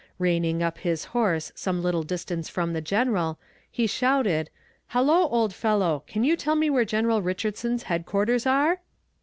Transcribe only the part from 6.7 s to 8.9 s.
where General Richardson's headquarters are?"